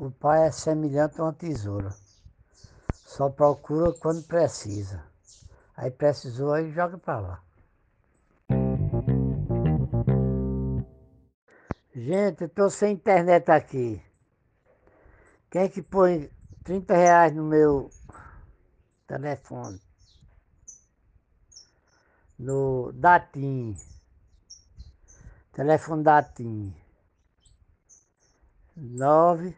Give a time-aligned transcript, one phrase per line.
[0.00, 1.92] O pai é semelhante a uma tesoura.
[2.92, 5.04] Só procura quando precisa.
[5.76, 7.42] Aí precisou, aí joga para lá.
[11.92, 14.00] Gente, eu tô sem internet aqui.
[15.50, 16.30] Quem é que põe
[16.62, 17.90] 30 reais no meu
[19.04, 19.82] telefone?
[22.38, 23.76] No Datim.
[25.52, 26.72] Telefone Datim.
[28.76, 29.56] Nove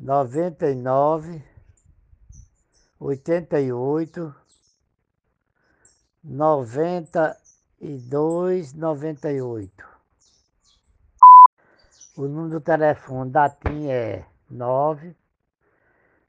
[0.00, 1.44] 99,
[2.98, 4.34] 88,
[6.24, 9.84] 92, 98.
[12.16, 15.14] O número do telefone da TIM é 9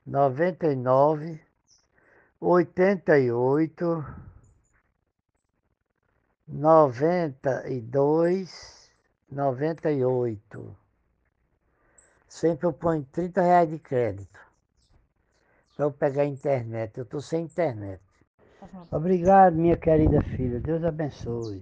[0.05, 1.41] 99
[2.41, 4.05] 88
[6.46, 8.91] 92
[9.32, 10.80] 98.
[12.31, 14.40] Sempre eu ponho 30 reais de crédito
[15.76, 16.98] para eu pegar a internet.
[16.98, 18.01] Eu estou sem internet.
[18.90, 20.62] Obrigado, minha querida filha.
[20.62, 21.62] Deus abençoe.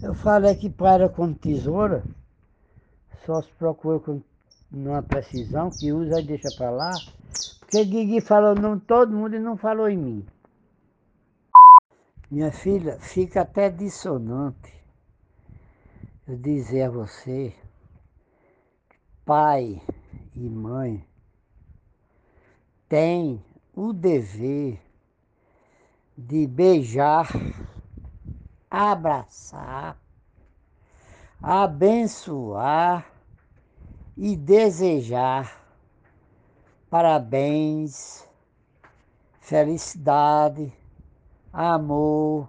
[0.00, 2.04] Eu falei que para com tesoura,
[3.26, 4.22] só se procura com
[4.70, 6.92] uma precisão, que usa e deixa para lá.
[7.58, 10.26] Porque Guigui falou não todo mundo e não falou em mim.
[12.30, 14.77] Minha filha, fica até dissonante
[16.36, 17.54] dizer a você,
[19.24, 19.80] pai
[20.34, 21.04] e mãe,
[22.88, 24.80] tem o dever
[26.16, 27.28] de beijar,
[28.70, 29.96] abraçar,
[31.42, 33.10] abençoar
[34.16, 35.68] e desejar
[36.90, 38.26] parabéns,
[39.40, 40.72] felicidade,
[41.52, 42.48] amor,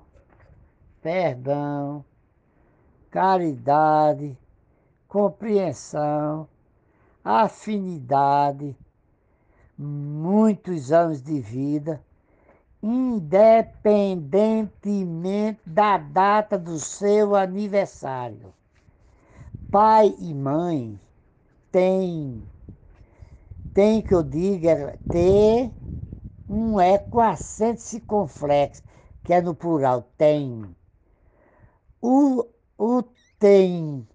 [1.01, 2.05] perdão,
[3.09, 4.37] caridade,
[5.07, 6.47] compreensão,
[7.23, 8.75] afinidade,
[9.77, 12.03] muitos anos de vida,
[12.81, 18.53] independentemente da data do seu aniversário.
[19.71, 20.99] Pai e mãe
[21.71, 22.43] têm,
[23.73, 25.71] tem que eu diga, ter
[26.49, 28.81] um ecoacente circunflexo,
[29.23, 30.75] que é no plural, tem.
[32.01, 32.45] O,
[32.79, 33.03] o
[33.37, 34.07] tem,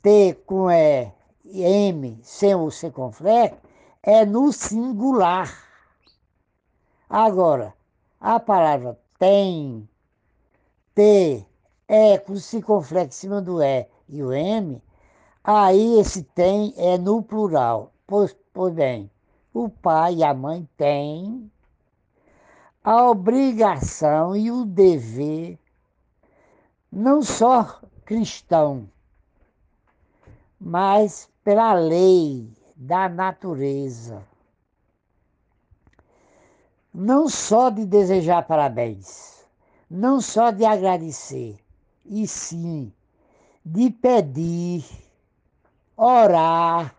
[0.00, 1.12] T com E
[1.44, 3.58] e M sem o circunflexo,
[4.04, 5.52] é no singular.
[7.10, 7.74] Agora,
[8.20, 9.88] a palavra tem,
[10.94, 11.44] T,
[11.88, 14.80] E com circunflexo em cima do E e o M,
[15.42, 17.92] aí esse tem é no plural.
[18.06, 19.10] Pois, pois bem,
[19.52, 21.50] o pai e a mãe têm
[22.84, 25.58] a obrigação e o dever,
[26.90, 28.88] não só cristão,
[30.60, 34.26] mas pela lei da natureza.
[36.92, 39.44] Não só de desejar parabéns,
[39.90, 41.58] não só de agradecer,
[42.04, 42.92] e sim
[43.64, 44.84] de pedir,
[45.94, 46.94] orar,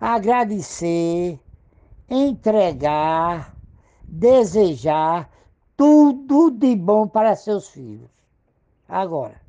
[0.00, 1.38] agradecer,
[2.08, 3.54] entregar,
[4.02, 5.30] desejar
[5.76, 8.21] tudo de bom para seus filhos.
[8.92, 9.40] Agora,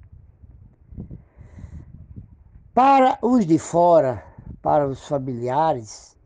[2.73, 4.23] para os de fora,
[4.61, 6.17] para os familiares,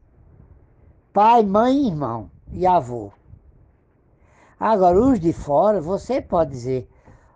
[1.11, 3.11] pai, mãe, irmão e avô.
[4.59, 6.87] Agora, os de fora, você pode dizer,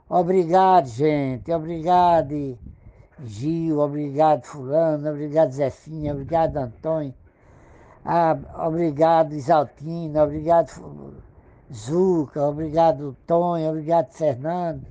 [0.07, 2.59] obrigado, gente, obrigado,
[3.23, 7.15] Gil, obrigado, fulano, obrigado, Zefinha, obrigado, Antônio,
[8.05, 8.37] ah,
[8.67, 10.69] obrigado, Isaltino, obrigado,
[11.73, 14.85] Zuca, obrigado, Tonho, obrigado, Fernando.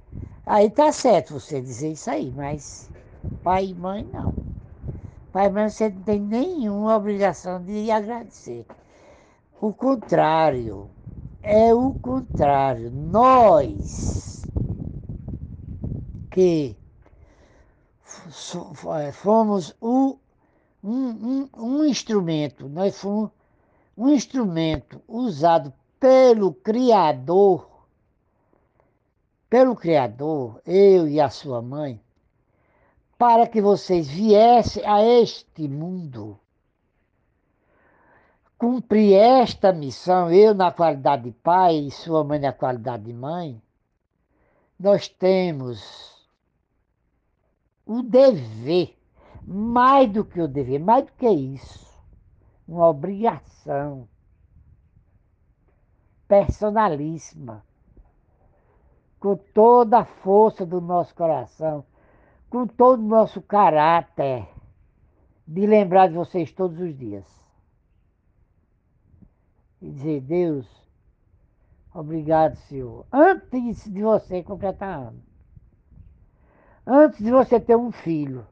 [0.50, 2.91] Aí tá certo você dizer isso aí, mas
[3.41, 4.34] pai e mãe não.
[5.33, 8.66] Pai e mãe você não tem nenhuma obrigação de agradecer.
[9.60, 10.91] O contrário,
[11.41, 12.91] é o contrário.
[12.91, 14.44] Nós
[16.33, 16.77] que
[19.12, 20.19] fomos o,
[20.83, 23.30] um, um, um instrumento, nós fomos
[23.97, 27.70] um instrumento usado pelo Criador,
[29.51, 32.01] pelo Criador, eu e a sua mãe,
[33.19, 36.39] para que vocês viessem a este mundo.
[38.57, 43.61] Cumprir esta missão, eu na qualidade de pai e sua mãe na qualidade de mãe,
[44.79, 46.17] nós temos
[47.85, 48.97] o dever,
[49.45, 51.91] mais do que o dever, mais do que isso,
[52.69, 54.09] uma obrigação
[56.29, 57.65] personalíssima,
[59.21, 61.84] com toda a força do nosso coração,
[62.49, 64.49] com todo o nosso caráter
[65.47, 67.27] de lembrar de vocês todos os dias.
[69.83, 70.67] E dizer, Deus,
[71.95, 73.07] obrigado, Senhor.
[73.13, 75.23] Antes de você completar ano.
[76.87, 78.47] Antes de você ter um filho.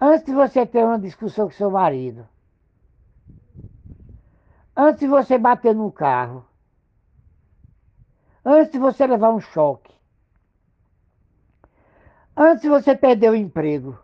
[0.00, 2.26] Antes de você ter uma discussão com seu marido.
[4.74, 6.49] Antes de você bater no carro.
[8.44, 9.92] Antes de você levar um choque.
[12.36, 13.98] Antes de você perder o emprego.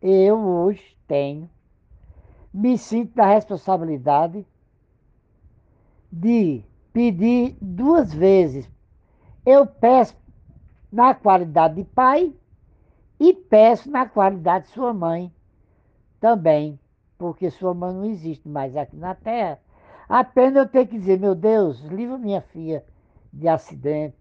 [0.00, 1.50] Eu hoje tenho,
[2.52, 4.46] me sinto na responsabilidade
[6.12, 6.62] de
[6.92, 8.70] pedir duas vezes.
[9.44, 10.14] Eu peço
[10.92, 12.32] na qualidade de pai
[13.18, 15.32] e peço na qualidade de sua mãe
[16.20, 16.78] também,
[17.16, 19.58] porque sua mãe não existe mais aqui na Terra.
[20.08, 22.82] Apenas eu tenho que dizer, meu Deus, livra minha filha
[23.32, 24.16] de acidente.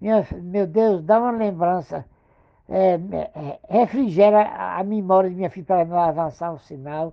[0.00, 2.06] Minha, meu Deus, dá uma lembrança,
[2.68, 2.94] é,
[3.34, 7.12] é, refrigera a memória de minha filha para não avançar o sinal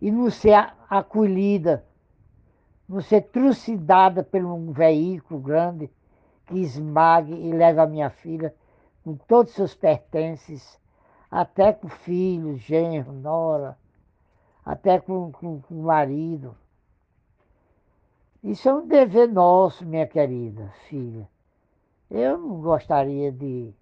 [0.00, 0.54] e não ser
[0.88, 1.84] acolhida,
[2.88, 5.90] não ser trucidada por um veículo grande
[6.46, 8.54] que esmague e leve a minha filha
[9.04, 10.80] com todos os seus pertences,
[11.30, 13.76] até com filhos, genro, nora,
[14.64, 16.56] até com, com, com o marido.
[18.42, 21.28] Isso é um dever nosso, minha querida filha.
[22.10, 23.72] Eu não gostaria de,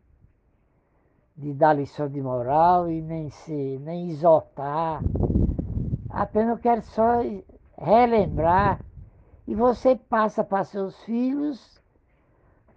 [1.36, 5.02] de dar lição de moral e nem, ser, nem exortar.
[6.08, 7.20] Apenas eu quero só
[7.76, 8.80] relembrar
[9.46, 11.82] e você passa para seus filhos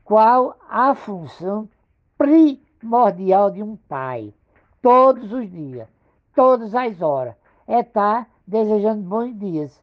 [0.04, 1.70] qual a função
[2.18, 4.34] primordial de um pai,
[4.82, 5.88] todos os dias,
[6.36, 7.36] todas as horas,
[7.68, 9.82] é estar tá desejando bons dias,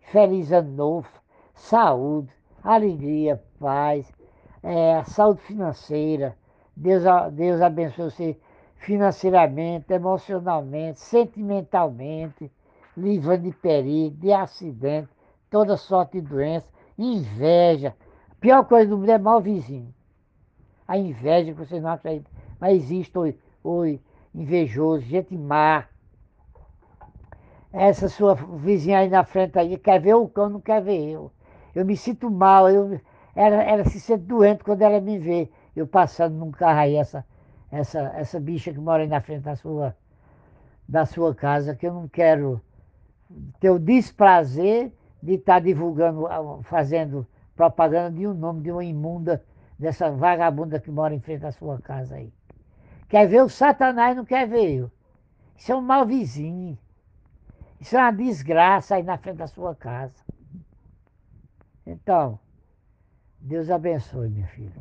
[0.00, 1.08] feliz ano novo,
[1.56, 2.32] saúde,
[2.62, 4.10] alegria, paz,
[4.62, 6.36] é, saúde financeira.
[6.76, 8.40] Deus, Deus abençoe você
[8.76, 12.48] financeiramente, emocionalmente, sentimentalmente,
[12.96, 15.08] livrando de perigo, de acidente,
[15.50, 17.96] toda sorte de doença, inveja.
[18.30, 19.92] A pior coisa do mundo é mau vizinho
[20.86, 22.30] a inveja que vocês não acreditam.
[22.60, 23.98] Mas existe o, o
[24.34, 25.84] invejoso, gente má.
[27.72, 31.30] Essa sua vizinha aí na frente aí quer ver o cão, não quer ver eu.
[31.76, 32.98] Eu me sinto mal, eu,
[33.34, 35.50] ela, ela se sente doente quando ela me vê.
[35.76, 37.22] Eu passando num carro aí, essa,
[37.70, 39.94] essa, essa bicha que mora aí na frente da sua,
[40.88, 42.62] da sua casa, que eu não quero
[43.60, 44.90] ter o desprazer
[45.22, 46.26] de estar tá divulgando,
[46.62, 49.44] fazendo propaganda de um nome de uma imunda
[49.78, 52.32] dessa vagabunda que mora em frente à sua casa aí.
[53.06, 54.90] Quer ver o Satanás, não quer ver eu.
[55.54, 56.78] Isso é um mau vizinho.
[57.78, 60.24] Isso é uma desgraça aí na frente da sua casa.
[61.86, 62.38] Então,
[63.38, 64.72] Deus abençoe, minha filha.